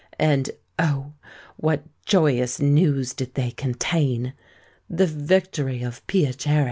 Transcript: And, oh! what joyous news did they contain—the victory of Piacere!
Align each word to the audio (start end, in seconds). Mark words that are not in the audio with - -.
And, 0.17 0.49
oh! 0.79 1.13
what 1.57 1.83
joyous 2.07 2.59
news 2.59 3.13
did 3.13 3.35
they 3.35 3.51
contain—the 3.51 4.33
victory 5.05 5.83
of 5.83 6.07
Piacere! 6.07 6.59